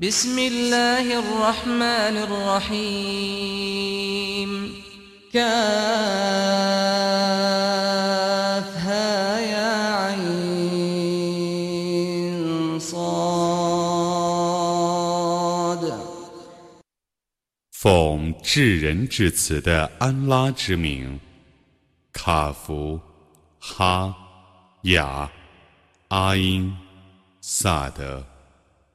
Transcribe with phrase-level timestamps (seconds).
[0.00, 3.70] بسم الله الرحمن الرحيم
[5.32, 5.48] كافها
[9.40, 9.74] يا
[10.06, 11.18] عين
[12.78, 13.58] صاد
[17.72, 21.18] 奉至仁至慈的安拉之名，
[22.12, 23.00] 卡夫、
[23.58, 24.14] 哈、
[24.82, 25.28] 雅、
[26.06, 26.72] 阿因、
[27.40, 28.31] 萨德。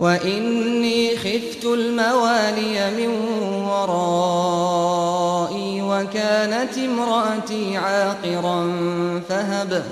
[0.00, 3.08] وإني خفت الموالي من
[3.68, 5.02] ورائي
[5.82, 8.70] وكانت امرأتي عاقرا
[9.28, 9.84] فهب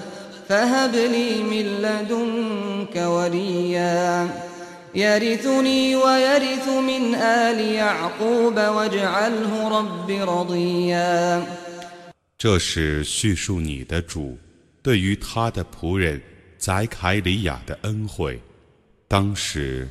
[0.49, 4.29] فهب لي من لدنك وليا
[4.95, 11.47] يرثني ويرث من آل يعقوب واجعله رب رضيا
[12.39, 14.39] 这是叙述你的主
[14.81, 16.23] 对于他的仆人
[16.57, 18.41] 宰凯里亚的恩惠。
[19.14, 19.88] 当时，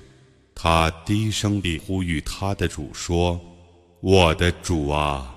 [0.53, 3.41] 他低声地呼吁他的主说
[4.03, 5.33] ：“我的主啊，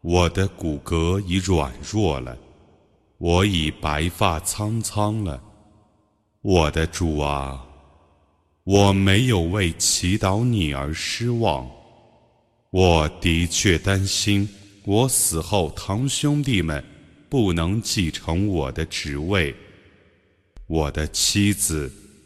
[0.00, 2.34] 我的骨骼已软弱了，
[3.18, 5.38] 我已白发苍苍了。
[6.40, 7.62] 我的主啊，
[8.64, 11.70] 我没有为祈祷你而失望。
[12.70, 14.48] 我的确担心，
[14.86, 16.82] 我死后堂兄弟们
[17.28, 19.54] 不能继承我的职位，
[20.66, 21.92] 我的妻子。”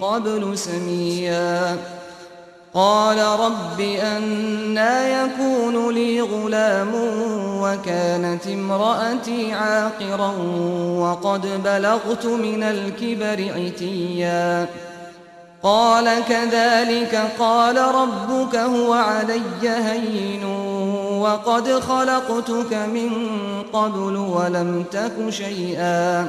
[0.00, 1.76] قبل سميا
[2.74, 6.92] قال رب أنا يكون لي غلام
[7.62, 10.32] وكانت امرأتي عاقرا
[10.98, 14.66] وقد بلغت من الكبر عتيا
[15.62, 20.44] قال كذلك قال ربك هو علي هين
[21.20, 23.10] وقد خلقتك من
[23.72, 26.28] قبل ولم تك شيئا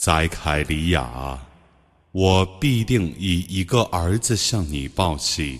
[0.00, 1.43] 在凯里亚。
[2.17, 5.59] 我必定以一个儿子向你报喜，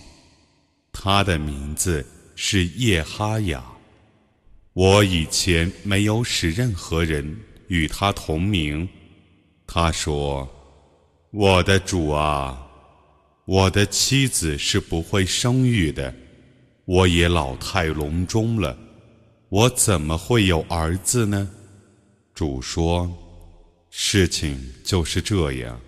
[0.90, 2.02] 他的名字
[2.34, 3.62] 是叶哈雅。
[4.72, 8.88] 我以前没有使任何人与他同名。
[9.66, 10.48] 他说
[11.30, 12.66] ：“我的主啊，
[13.44, 16.14] 我的妻子是不会生育的，
[16.86, 18.78] 我也老态龙钟了，
[19.50, 21.50] 我怎么会有儿子呢？”
[22.32, 23.12] 主说
[23.92, 25.78] ：“事情就是这样。”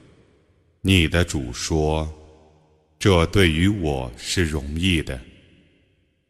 [0.88, 5.20] 你的主说：“这对于我是容易的。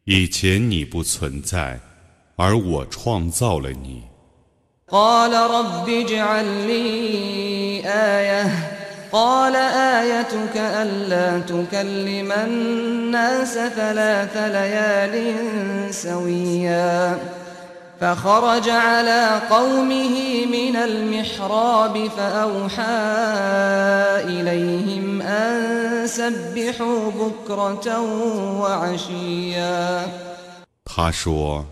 [0.04, 1.80] 以前你不存在，
[2.36, 4.02] 而我创造了你。”
[4.86, 8.44] قال رب اجعل لي آية
[9.12, 15.14] قال آيتك ألا تكلم الناس ثلاث ليال
[15.94, 17.18] سويا
[18.00, 22.82] فخرج على قومه من المحراب فأوحى
[24.34, 28.00] إليهم أن سبحوا بكرة
[28.60, 30.08] وعشيا
[30.84, 31.64] 他说：“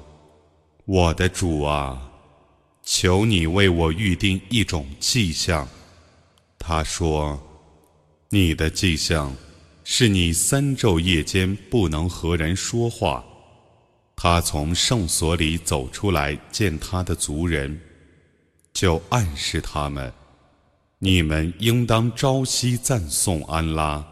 [0.86, 1.98] 我的主啊，
[2.84, 5.68] 求你为我预定一种迹象。”
[6.58, 9.34] 他说：“你的迹象
[9.84, 13.24] 是你三昼夜间不能和人说话。”
[14.19, 17.79] 他从圣所里走出来，见他的族人，
[18.73, 20.11] 就暗示他们：
[20.97, 24.03] 你们应当朝夕赞颂安拉。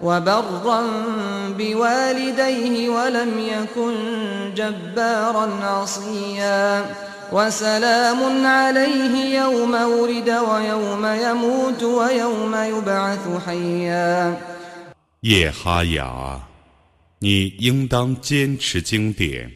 [0.00, 0.80] وبرا
[1.58, 3.94] بوالديه ولم يكن
[4.54, 6.86] جبارا عصيا
[7.32, 14.36] وسلام عليه يوم ولد ويوم يموت ويوم يبعث حيا
[15.20, 16.40] 叶哈雅，
[17.18, 19.50] 你应当坚持经典，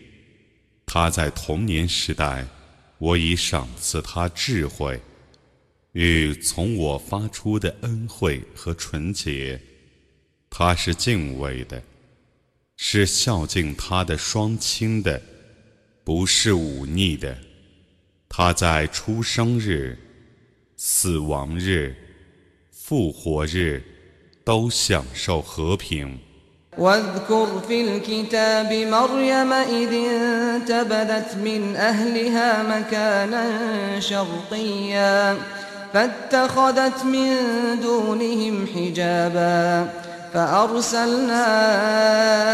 [0.84, 2.44] 他在童年时代，
[2.98, 5.00] 我已赏赐他智慧，
[5.92, 9.60] 与从我发出的恩惠和纯洁。
[10.56, 11.82] 他是敬畏的，
[12.76, 15.20] 是孝敬他的双亲的，
[16.04, 17.36] 不是忤逆的。
[18.28, 19.98] 他在出生日、
[20.76, 21.94] 死亡日、
[22.70, 23.82] 复活日
[24.44, 26.18] 都享受和平。
[26.78, 35.38] واذكر في الكتاب مريم إذ انتبذت من أهلها مكانا شرقيا
[35.92, 37.36] فاتخذت من
[37.80, 39.92] دونهم حجابا
[40.37, 41.45] فأرسلنا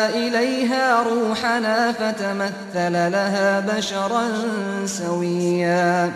[0.09, 4.23] إليها روحنا فتمثل لها بشرا
[4.85, 6.11] سويا.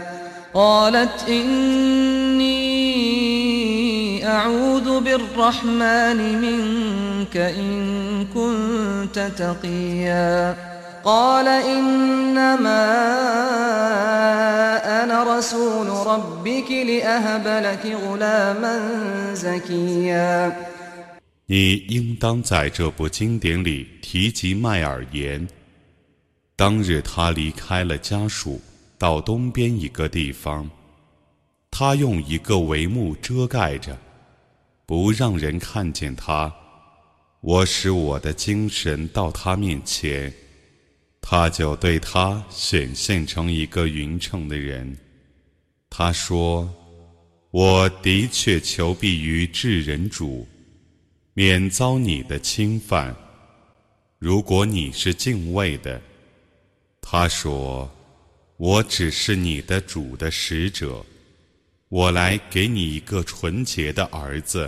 [0.53, 2.47] قالت إني
[4.27, 10.55] أعوذ بالرحمن منك إن كنت تقيا.
[11.03, 12.85] قال إنما
[15.03, 18.79] أنا رسول ربك لأهب لك غلاما
[19.33, 20.55] زكيا.
[21.49, 25.47] 你应当在这部经典里提及麦尔言。
[26.57, 28.61] 当日他离开了家属，
[28.97, 30.69] 到东边一个地方，
[31.71, 33.97] 他用一个帷幕遮盖着，
[34.85, 36.53] 不让人看见他。
[37.39, 40.33] 我使我的精神到他面前，
[41.21, 44.97] 他就对他显现成一个匀称的人。
[45.89, 46.69] 他说
[47.51, 50.45] ：“我的确求必于至人主。”
[51.39, 53.15] 免遭你的侵犯。
[54.17, 56.01] 如果你是敬畏的，
[56.99, 57.87] 他说
[58.57, 61.05] ：“我只是你的主的使者，
[61.89, 64.67] 我来给你一个纯洁的儿子。”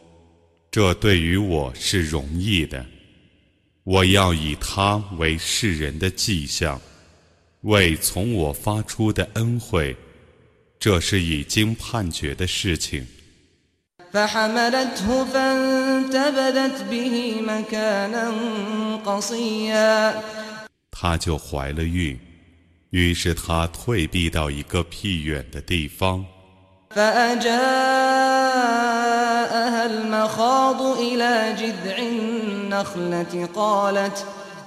[0.70, 2.84] 这对于我是容易的，
[3.84, 6.80] 我要以它为世人的迹象，
[7.62, 9.96] 为从我发出的恩惠，
[10.78, 13.06] 这是已经判决的事情。
[20.90, 22.18] 他就怀了孕，
[22.90, 26.24] 于是他退避到一个僻远的地方。
[26.96, 27.99] فأجاءها
[30.21, 34.25] المخاض إلى جذع النخلة قالت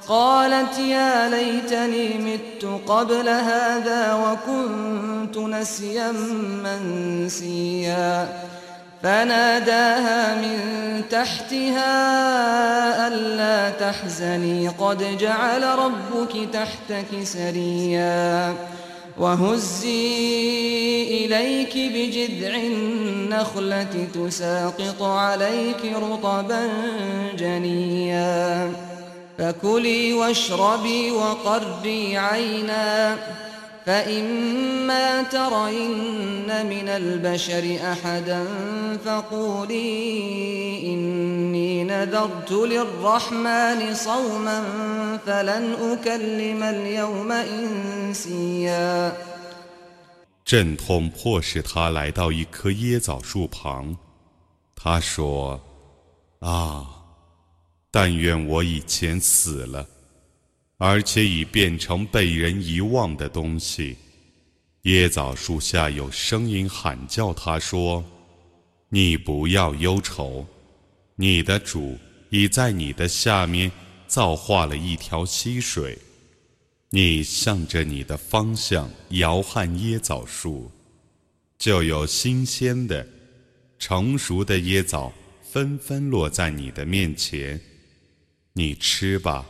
[0.09, 6.13] قالت يا ليتني مت قبل هذا وكنت نسيا
[6.65, 8.29] منسيا.
[9.03, 10.59] فناداها من
[11.11, 11.89] تحتها
[13.09, 18.55] ألا تحزني قد جعل ربك تحتك سريا.
[19.19, 26.69] وهزي إليك بجذع النخلة تساقط عليك رطبا
[27.39, 28.73] جنيا.
[29.39, 33.17] فكلي واشربي وقري عينا.
[33.86, 38.46] فإما ترين من البشر أحدا
[39.06, 39.84] فقولي
[40.94, 44.64] إني نذرت للرحمن صوما
[45.26, 49.14] فلن أكلم اليوم إنسيا
[50.46, 53.98] 阵痛迫使他来到一棵椰枣树旁，
[54.76, 55.60] 他说：“
[56.40, 56.86] 啊，
[57.92, 59.88] 但愿我以前死了。”
[60.79, 63.97] 而且已变成被人遗忘的东西。
[64.83, 68.05] 椰枣树下有声音喊叫，他说
[68.91, 70.47] ：“你不要忧愁，
[71.17, 73.71] 你的主已在你的下面
[74.07, 75.97] 造化了一条溪水。
[76.91, 80.71] 你向着你的方向摇撼椰枣树，
[81.59, 83.07] 就有新鲜的、
[83.79, 85.13] 成熟的椰枣
[85.43, 87.59] 纷纷落在你的面前。
[88.53, 89.47] 你吃吧。”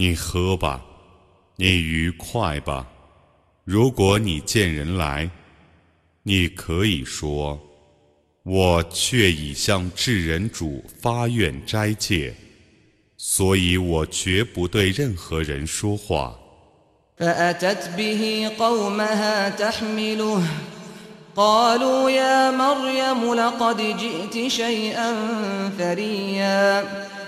[0.00, 0.84] 你喝吧，
[1.56, 2.86] 你愉快吧。
[3.64, 5.28] 如果你见人来，
[6.22, 12.34] 你可以说：“我却已向至人主发愿斋戒，
[13.16, 16.38] 所以我绝不对任何人说话。”
[17.18, 20.42] فأتت به قومها تحمله
[21.36, 25.08] قالوا يا مريم لقد جئت شيئا
[25.78, 26.84] فريا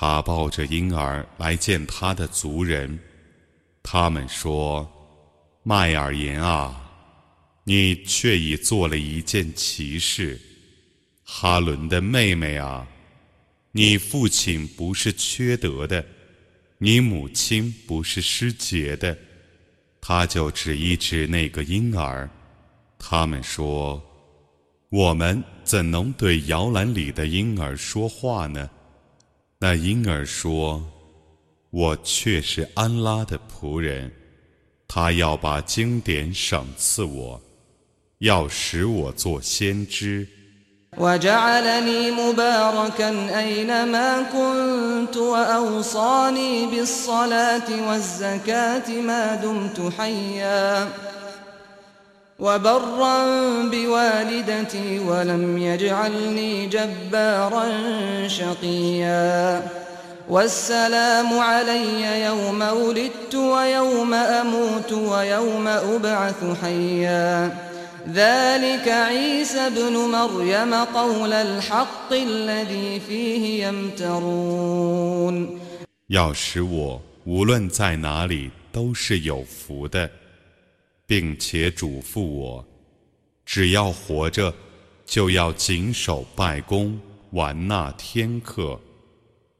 [0.00, 2.98] 他抱着婴儿来见他的族人，
[3.82, 4.90] 他们说
[5.62, 6.90] ：“麦尔言啊，
[7.64, 10.40] 你却已做了一件奇事。
[11.22, 12.88] 哈伦的妹妹啊，
[13.72, 16.02] 你父亲不是缺德的，
[16.78, 19.14] 你母亲不是失节的。”
[20.00, 22.26] 他就指一指那个婴儿，
[22.98, 24.02] 他们说
[24.88, 28.70] ：“我们怎能对摇篮里的婴儿说话呢？”
[29.59, 34.11] 那婴儿说：“我却是安拉的仆人，
[34.87, 37.41] 他要把经典赏赐我，
[38.19, 40.27] 要使我做先知。”
[40.97, 50.87] وجعلني مباركا أينما كنت وأوصاني بالصلاة والزكاة ما دمت حيا
[52.39, 53.25] وبرا
[53.71, 57.65] بوالدتي ولم يجعلني جبارا
[58.27, 59.63] شقيا
[60.29, 67.57] والسلام علي يوم ولدت ويوم أموت ويوم أبعث حيا
[68.13, 75.59] ذلك عيسى بن مريم قول الحق الذي فيه يمترون
[76.07, 80.07] 要使我无论在哪里都是有福的，
[81.10, 82.64] 并且嘱咐我，
[83.44, 84.54] 只要活着，
[85.04, 87.00] 就要谨守拜功，
[87.32, 88.80] 完纳天课。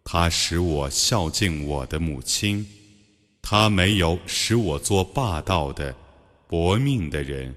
[0.05, 2.65] 他使我孝敬我的母亲，
[3.43, 5.93] 他没有使我做霸道的、
[6.47, 7.53] 薄命的人。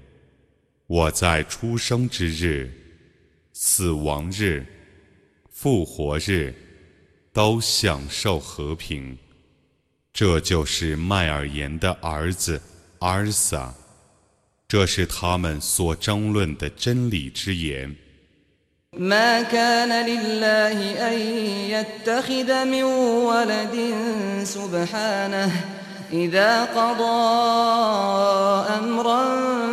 [0.88, 2.68] 我在出生之日、
[3.52, 4.66] 死亡日、
[5.52, 6.52] 复活日
[7.32, 9.16] 都享受和平。
[10.12, 12.60] 这就是麦尔言的儿子
[12.98, 13.72] 阿尔萨，
[14.73, 17.95] 这是他们所争论的真理之言。
[26.13, 27.19] إذا قضى
[28.79, 29.23] أمرا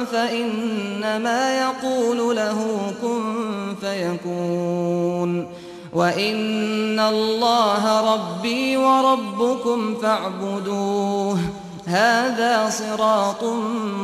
[0.05, 5.49] فإنما يقول له كن فيكون
[5.93, 11.39] وإن الله ربي وربكم فاعبدوه
[11.87, 13.45] هذا صراط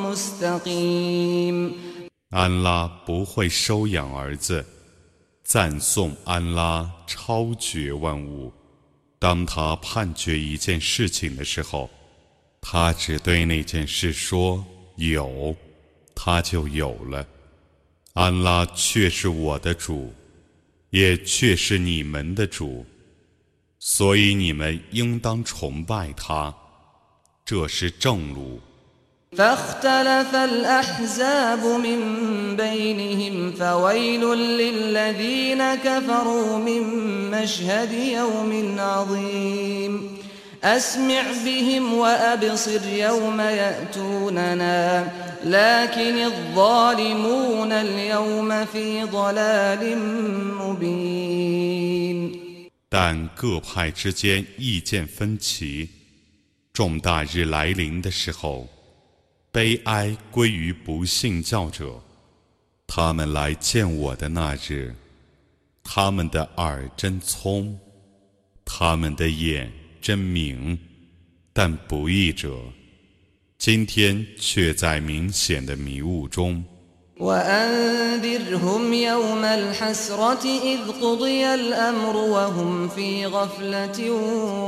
[0.07, 1.75] مستقيم
[2.31, 4.65] 安拉不会收养儿子，
[5.45, 8.53] 赞颂安拉超绝万物。
[9.19, 11.91] 当他判决一件事情的时候，
[12.61, 14.65] 他只对那件事说
[14.97, 15.55] 有，
[16.15, 17.27] 他就有了。
[18.15, 20.13] 安拉却是我的主，
[20.91, 22.85] 也却是你们的主，
[23.79, 26.55] 所以你们应当崇拜他，
[27.47, 28.61] 这是正路。
[40.65, 45.13] أسمع بهم وأبصر يوم يأتوننا
[45.45, 49.99] لكن الظالمون اليوم في ضلال
[50.59, 52.43] مبين
[52.89, 55.89] 但各派之间意见分歧，
[56.78, 58.70] 重大日来临的时候，
[59.52, 62.00] 悲哀归于不信教者。
[62.86, 64.94] 他们来见我的那日，
[65.82, 67.76] 他们的耳真聪，
[68.64, 69.72] 他们的眼。
[70.00, 70.78] 真明，
[71.52, 72.62] 但不义者，
[73.58, 76.64] 今天却在明显的迷雾中。
[77.19, 84.11] وأنذرهم يوم الحسرة إذ قضي الأمر وهم في غفلة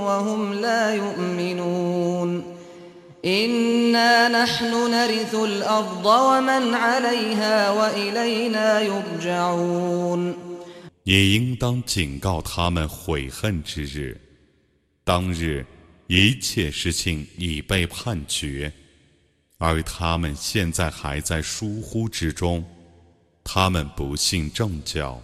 [0.07, 2.45] وهم لا يؤمنون
[3.25, 10.35] إنا نحن نرث الأرض ومن عليها وإلينا يرجعون
[11.05, 14.19] 也应当警告他们悔恨之日。
[15.05, 15.67] 当日，
[16.07, 18.73] 一切事情已被判决，
[19.60, 22.66] 而他们现在还在疏忽之中。
[23.44, 25.22] 他们不信正教，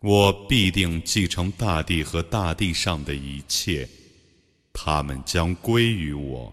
[0.00, 3.88] 我必定继承大地和大地上的一切，
[4.72, 6.52] 他们将归于我。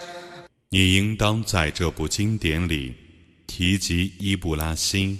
[0.73, 2.93] 你应当在这部经典里
[3.45, 5.19] 提及伊布拉辛，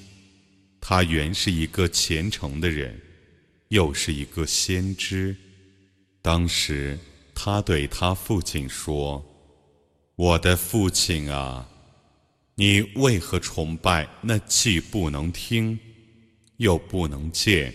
[0.80, 2.98] 他原是一个虔诚的人，
[3.68, 5.36] 又是一个先知。
[6.22, 6.98] 当时
[7.36, 9.22] 他对他父亲说
[10.16, 11.70] ：“我的父亲啊，
[12.56, 15.78] 你为何崇拜那既不能听，
[16.56, 17.74] 又不能见，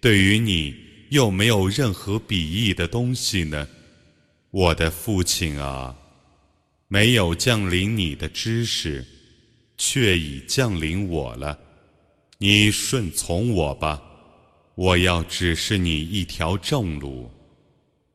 [0.00, 0.72] 对于你
[1.10, 3.66] 又没有任何鄙夷的东西呢？
[4.52, 5.98] 我的父亲啊！”
[6.92, 9.02] 没有降临你的知识，
[9.78, 11.58] 却已降临我了。
[12.36, 14.02] 你顺从我吧，
[14.74, 17.30] 我要指示你一条正路。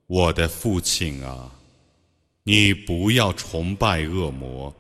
[0.06, 1.52] 我的父亲啊，
[2.44, 4.72] 你不要崇拜恶魔，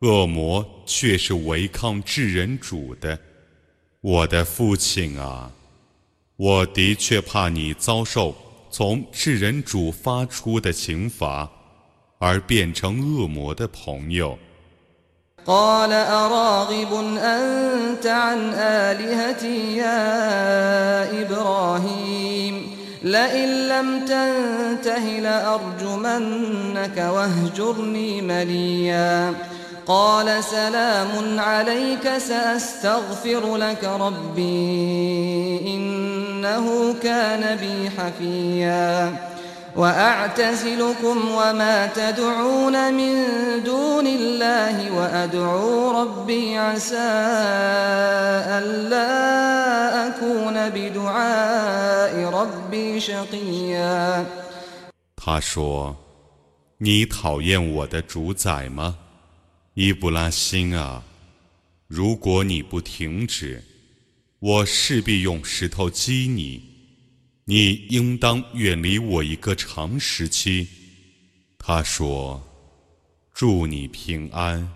[0.00, 3.18] 恶魔却是违抗至人主的。
[4.02, 5.50] 我的父亲啊，
[6.36, 8.36] 我的确怕你遭受
[8.70, 11.50] 从至人主发出的刑罚。
[12.19, 14.37] 而变成恶魔的朋友。
[15.45, 22.71] قال أراغب أنت عن آلهتي يا إبراهيم
[23.03, 29.33] لئن لم تنته لأرجمنك واهجرني مليا
[29.85, 39.13] قال سلام عليك سأستغفر لك ربي إنه كان بي حفيا
[39.75, 43.13] وأعتزلكم وما تدعون من
[43.63, 47.11] دون الله وأدعو ربي عسى
[48.59, 54.25] ألا أكون بدعاء ربي شقيا
[55.15, 55.95] 他说：“
[56.79, 58.97] 你讨厌我的主宰吗，
[59.75, 61.03] 伊布拉辛啊？
[61.87, 63.63] 如果你不停止，
[64.39, 66.71] 我势必用石头击你。”
[67.48, 70.66] ”你应当远离我一个长时期。
[71.56, 72.42] 他说
[73.32, 74.68] ：“祝你平安，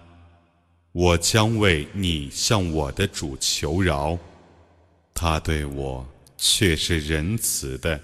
[0.93, 4.17] 我将为你向我的主求饶。
[5.13, 8.01] 他对我却是仁慈的。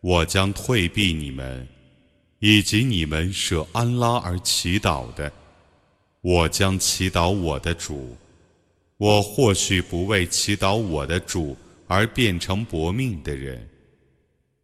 [0.00, 1.66] 我将退避你们，
[2.38, 5.32] 以及你们舍安拉而祈祷的。
[6.20, 8.16] 我将祈祷我的主。
[8.98, 11.56] 我或许不为祈祷我的主
[11.88, 13.68] 而变成薄命的人。”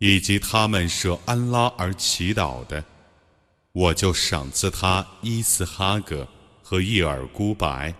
[0.00, 2.82] 以及他们舍安拉而祈祷的，
[3.72, 6.26] 我就赏赐他伊斯哈格
[6.62, 7.94] 和叶尔孤白，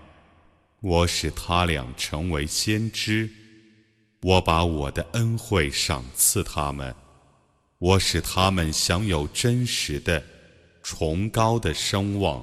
[0.80, 3.28] 我使他俩成为先知，
[4.22, 6.94] 我把我的恩惠赏赐他们，
[7.78, 10.24] 我使他们享有真实的、
[10.82, 12.42] 崇高的声望。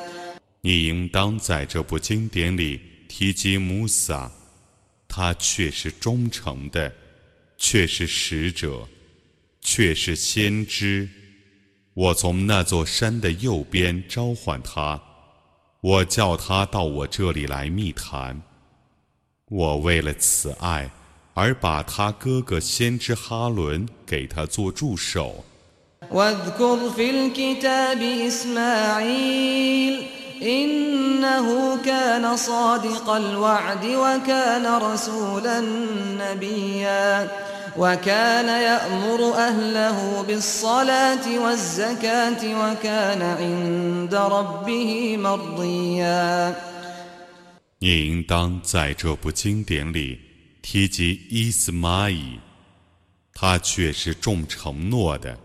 [0.61, 4.31] 你应当在这部经典里提及穆萨，
[5.07, 6.93] 他却是忠诚的，
[7.57, 8.87] 却是使者，
[9.59, 11.09] 却是先知。
[11.93, 15.01] 我从那座山的右边召唤他，
[15.81, 18.41] 我叫他到我这里来密谈。
[19.49, 20.89] 我为了此爱
[21.33, 25.43] 而把他哥哥先知哈伦给他做助手。
[30.40, 35.60] واذكر في الكتاب إسماعيل إنه كان صادق الوعد وكان رسولا
[36.18, 37.30] نبيا
[37.78, 46.54] وكان يأمر أهله بالصلاة والزكاة وكان عند ربه مرضيا
[47.78, 50.18] 你应当在这部经典里
[50.62, 52.40] 提及伊斯玛仪，
[53.34, 55.36] 他却是重承诺的。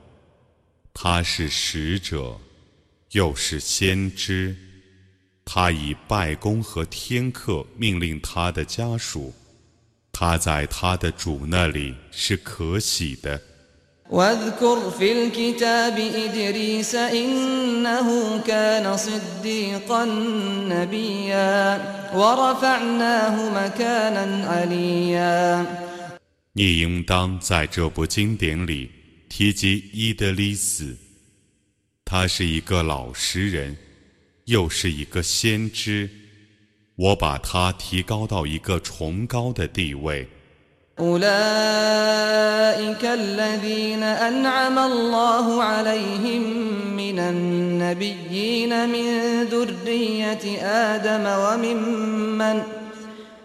[0.94, 2.38] 他是使者，
[3.12, 4.56] 又是先知。
[5.47, 9.33] 他以拜功和天课命令他的家属。
[10.13, 13.41] 他在他的主那里是可喜的。
[26.53, 28.91] 你应当在这部经典里。
[29.29, 30.97] 提及伊德利斯，
[32.05, 33.77] 他是一个老实人，
[34.46, 36.10] 又是一个先知。
[36.96, 40.28] 我把他提高到一个崇高的地位。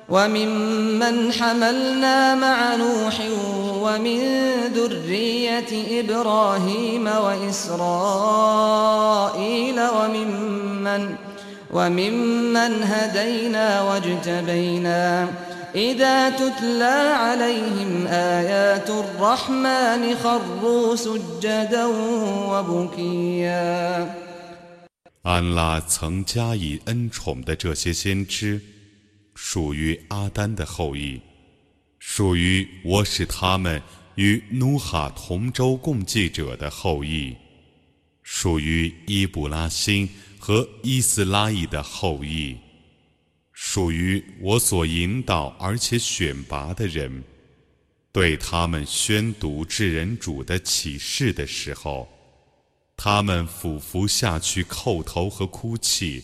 [0.08, 3.20] وممن حملنا مع نوح
[3.80, 4.20] ومن
[4.74, 7.80] ذرية إبراهيم وإسرائيل
[9.80, 11.16] وممن
[11.72, 15.28] وممن هدينا واجتبينا
[15.74, 21.86] إذا تتلى عليهم آيات الرحمن خروا سجدا
[22.50, 24.14] وبكيا
[25.22, 28.76] 安拉曾加以恩宠的这些先知。
[29.36, 31.20] 属于阿丹的后裔，
[32.03, 33.79] 属于我使他们
[34.15, 37.35] 与努哈同舟共济者的后裔，
[38.23, 40.09] 属于伊布拉辛
[40.39, 42.57] 和伊斯拉伊的后裔，
[43.53, 47.23] 属于我所引导而且选拔的人。
[48.11, 52.09] 对他们宣读至人主的启示的时候，
[52.97, 56.23] 他们俯伏下去叩头和哭泣。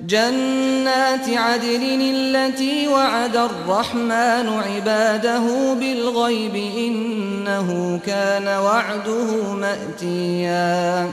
[0.00, 11.10] جنات عدن التي وعد الرحمن عباده بالغيب إنه كان وعده مأتيا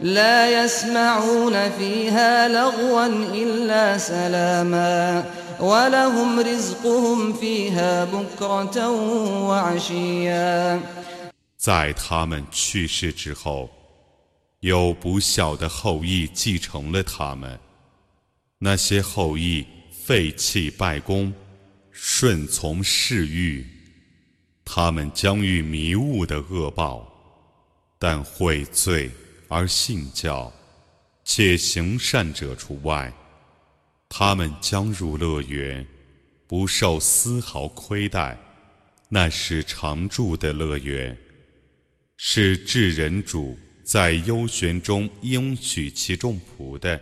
[0.00, 5.24] لا يسمعون فيها لغوا إلا سلاما
[5.60, 8.90] ولهم رزقهم فيها بكرة
[9.48, 10.80] وعشيا
[11.56, 13.70] 在他们去世之后，
[14.60, 17.58] 有不孝的后裔继承了他们。
[18.63, 21.33] 那些后裔废弃拜功，
[21.89, 23.65] 顺从嗜欲，
[24.63, 27.03] 他们将遇迷雾的恶报；
[27.97, 29.09] 但悔罪
[29.47, 30.53] 而信教，
[31.23, 33.11] 且行善者除外，
[34.07, 35.83] 他们将入乐园，
[36.45, 38.37] 不受丝毫亏待。
[39.09, 41.17] 那是常住的乐园，
[42.15, 47.01] 是至人主在幽玄中应许其众仆的。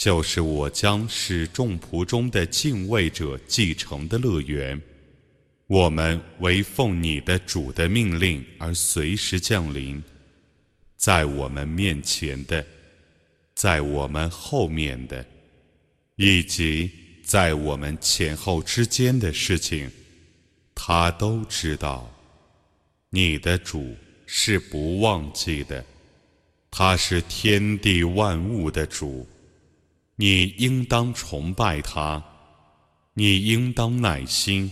[0.00, 4.80] 就是我将使众仆中的敬畏者继承的乐园，
[5.66, 10.02] 我们为奉你的主的命令而随时降临，
[10.96, 12.64] 在我们面前的，
[13.54, 15.22] 在我们后面的，
[16.16, 16.90] 以及
[17.22, 19.90] 在我们前后之间的事情，
[20.74, 22.10] 他都知道。
[23.10, 25.84] 你的主是不忘记的，
[26.70, 29.28] 他是天地万物的主，
[30.19, 32.23] 你应当崇拜他，
[33.13, 34.71] 你应当耐心。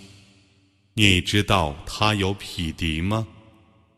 [0.95, 3.27] 你知道他有匹敌吗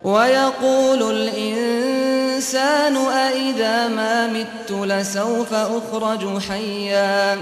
[0.02, 7.42] ويقول الإنسان أإذا ما مت لسوف أخرج حيا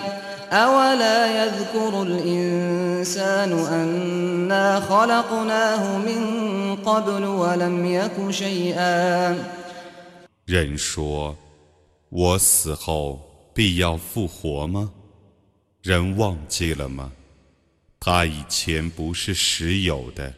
[0.52, 9.36] أولا يذكر الإنسان أنا خلقناه من قبل ولم يك شيئا
[10.46, 11.36] 人说
[12.10, 13.27] 我死后
[13.58, 14.92] 必要复活吗
[15.82, 17.12] 人忘记了吗
[18.00, 20.34] 他以前不是实有的，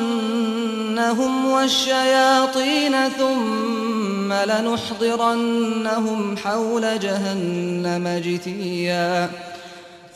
[1.46, 9.30] والشياطين ثم لنحضرنهم حول جهنم جثيا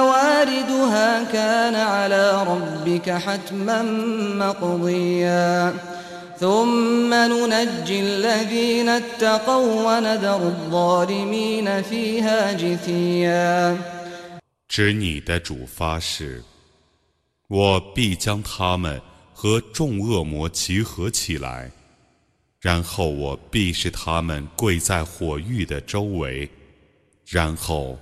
[0.00, 3.82] واردها كان على ربك حتما
[4.42, 5.74] مقضيا
[6.38, 13.76] ثم ننجي الذين اتقوا ونذر الظالمين فيها جثيا
[14.68, 16.42] 指你的主发誓，
[17.48, 19.00] 我必将他们
[19.34, 21.72] 和众恶魔集合起来，
[22.60, 26.48] 然后我必使他们跪在火域的周围，
[27.26, 27.98] 然后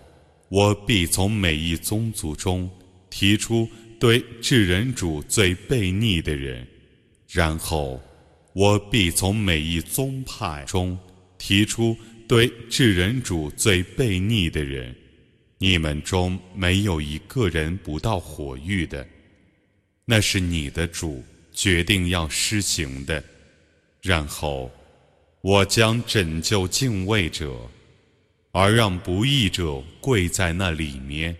[0.54, 2.70] 我必从每一宗族中
[3.10, 3.68] 提出
[4.00, 6.68] 对至人主最悖逆的人，
[7.28, 8.00] 然后
[8.54, 10.96] 我必从每一宗派中
[11.40, 14.96] 提出对至人主最悖逆的人。
[15.58, 19.04] 你们中没有一个人不到火域的，
[20.06, 23.24] 那是你的主决定要施行的。
[24.04, 24.72] 然后，
[25.42, 27.58] 我将拯救敬畏者，
[28.53, 31.37] 而让不义者跪在那里面。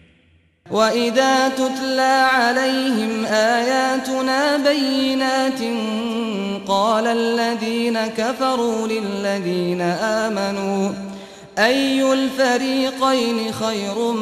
[11.59, 14.13] أي الفريقين خير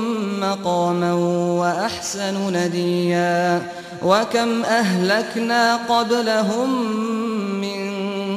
[0.40, 1.12] مقاما
[1.60, 3.62] وأحسن نديا
[4.02, 7.29] وكم أهلكنا قبلهم من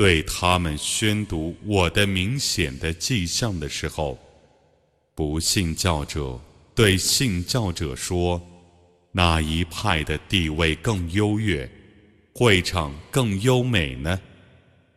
[0.00, 4.18] 对他们宣读我的明显的迹象的时候，
[5.14, 6.40] 不信教者
[6.74, 8.40] 对信教者说
[9.12, 11.70] ：“哪一派的地位更优越？”
[12.32, 14.18] 会场更优美呢，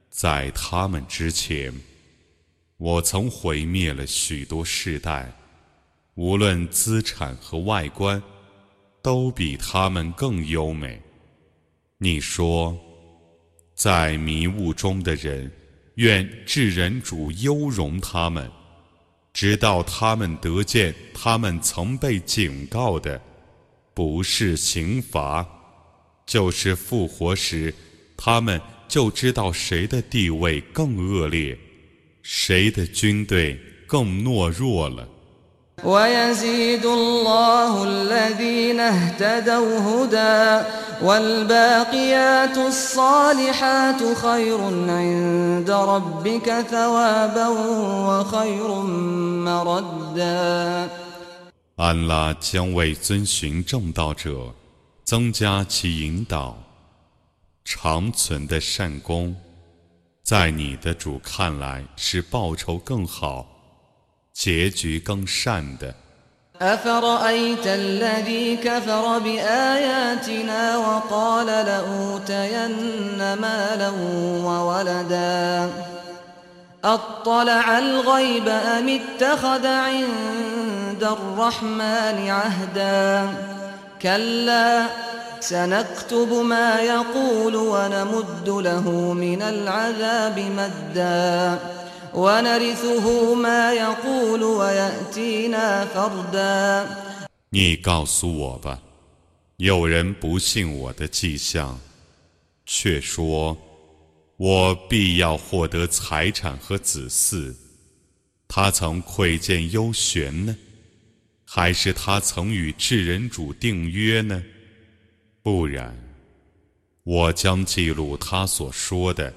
[0.10, 1.74] 在他们之前，
[2.78, 5.30] 我曾毁灭了许多世代，
[6.16, 8.24] 无论资产和外观，
[9.02, 11.02] 都比他们更优美。
[11.98, 12.80] 你说，
[13.84, 15.52] 在迷雾中的人，
[15.96, 18.50] 愿至人主优容他们，
[19.34, 23.22] 直到他们得见他们曾被警告的，
[23.94, 25.46] 不是刑罚。
[26.26, 27.76] 就是复活时，
[28.16, 31.60] 他们就知道谁的地位更恶劣，
[32.22, 35.06] 谁的军队更懦弱了。
[51.76, 54.54] 安拉将为遵循正道者。
[55.06, 56.58] 增加其引导，
[57.66, 59.36] 长存的善功，
[60.24, 63.46] 在你的主看来是报酬更好、
[64.33, 65.95] 结局更善的。
[66.61, 72.79] أفرأيت الذي كفر بآياتنا وقال لأوتين
[73.35, 73.91] مالا
[74.45, 75.71] وولدا
[76.85, 83.29] أطلع الغيب أم اتخذ عند الرحمن عهدا
[84.03, 84.87] كلا
[85.41, 91.59] سنكتب ما يقول ونمد له من العذاب مدا
[97.50, 98.80] 你告诉我吧
[99.58, 101.80] 有人不信我的迹象
[102.68, 103.58] 却说
[104.38, 107.56] 我必要获得财产和子嗣
[108.48, 110.56] 他曾窥见幽玄呢？
[111.44, 114.44] 还是他曾与智人主订约呢？
[115.42, 115.98] 不然
[117.04, 119.34] 我将记录他所说的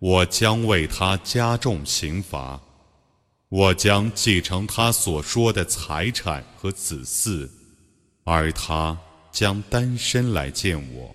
[0.00, 2.60] 我将为他加重刑罚，
[3.48, 7.48] 我将继承他所说的财产和子嗣，
[8.24, 8.96] 而他
[9.32, 11.14] 将单身来见我。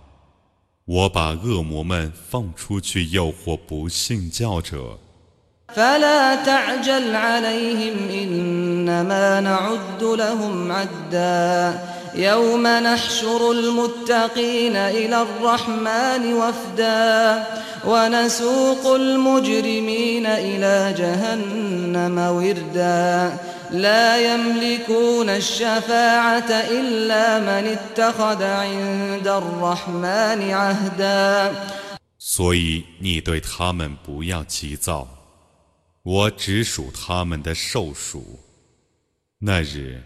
[0.84, 4.98] 我把恶魔们放出去诱惑不信教者。
[5.74, 11.78] فلا تعجل عليهم إنما نعد لهم عدا
[12.14, 17.44] يوم نحشر المتقين إلى الرحمن وفدا
[17.86, 23.36] ونسوق المجرمين إلى جهنم وردا
[23.70, 31.54] لا يملكون الشفاعة إلا من اتخذ عند الرحمن عهدا
[32.18, 35.08] 所以你对他们不要急躁，
[36.02, 38.40] 我只属他们的受属。
[39.38, 40.02] 那日，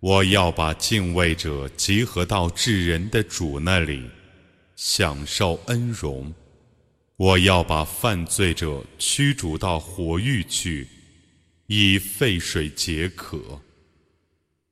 [0.00, 4.10] 我要把敬畏者集合到至人的主那里，
[4.76, 6.32] 享受恩荣；
[7.16, 10.88] 我要把犯罪者驱逐到火狱去。
[11.67, 13.37] 以沸水解渴，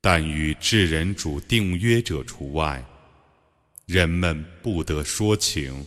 [0.01, 2.81] 但与至人主订约者除外，
[3.85, 5.85] 人们不得说情。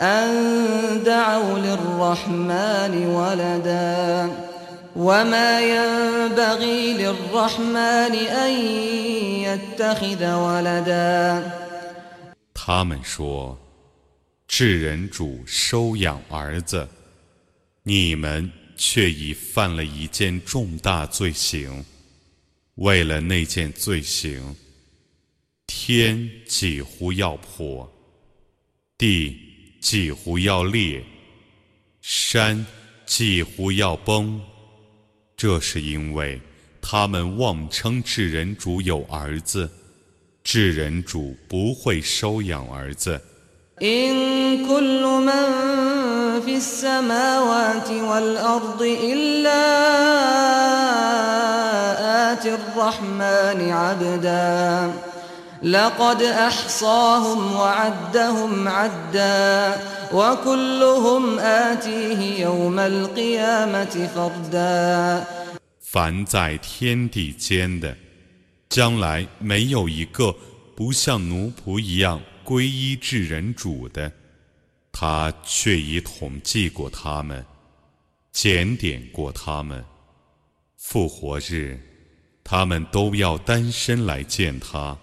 [0.00, 4.30] أن دعوا للرحمن ولدا
[4.96, 8.52] وما ينبغي للرحمن أن
[9.42, 11.42] يتخذ ولدا
[12.54, 13.58] 他们说：“
[14.46, 16.86] 智人主收养儿子，
[17.82, 21.84] 你们却已犯了一件重大罪行。
[22.76, 24.54] 为了那件罪行，
[25.66, 27.90] 天几乎要破，
[28.96, 29.44] 地。”
[29.83, 31.03] 几乎要裂，
[32.01, 32.65] 山
[33.05, 34.39] 几乎要崩，
[35.35, 36.39] 这是因为
[36.81, 39.69] 他们妄称智人主有儿子，
[40.41, 43.21] 智人主不会收养儿子。
[55.62, 59.80] لقد أحصاهم وعدهم عدا
[60.12, 65.26] وكلهم آتيه يوم القيامة فردا
[65.82, 67.96] 凡在天地间的，
[68.68, 70.34] 将来没有一个
[70.76, 74.12] 不像奴仆一样皈依至人主的，
[74.92, 77.44] 他却已统计过他们，
[78.30, 79.84] 检点过他们。
[80.76, 81.80] 复活日，
[82.44, 84.96] 他们都要单身来见他。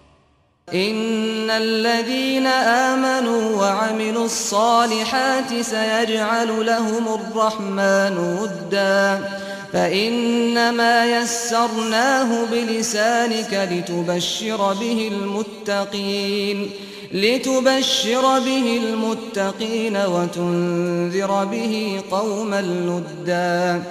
[0.73, 9.29] إن الذين آمنوا وعملوا الصالحات سيجعل لهم الرحمن ودا.
[9.73, 16.71] فإنما يسرناه بلسانك لتبشر به المتقين
[17.11, 23.83] لتبشر به المتقين وتنذر به قوما لدا.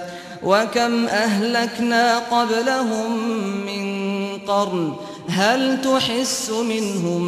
[0.43, 3.17] وكم أهلكنا قبلهم
[3.65, 3.83] من
[4.37, 4.93] قرن
[5.30, 7.22] هل تحس منهم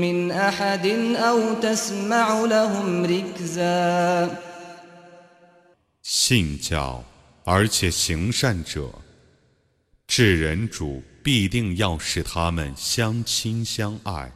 [0.00, 0.86] من أحد
[1.16, 4.30] أو تسمع لهم ركزا
[6.02, 7.04] 信教
[7.44, 8.90] 而且行善者，
[10.06, 14.30] 至人主必定要使他们相亲相爱。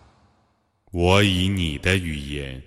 [0.90, 2.62] 我以你的语言，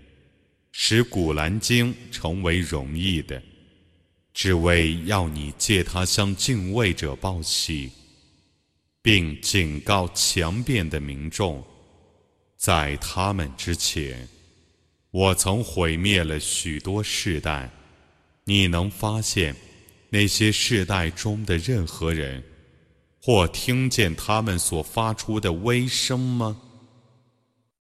[0.72, 3.42] 使古兰经成为容易的，
[4.34, 7.92] 只为要你借它向敬畏者报喜，
[9.03, 11.63] 并警告强辩的民众。
[12.57, 14.29] 在他们之前，
[15.11, 17.69] 我曾毁灭了许多世代。
[18.45, 19.55] 你能发现
[20.11, 22.43] 那些世代中的任何人，
[23.21, 26.61] 或听见他们所发出的微声吗？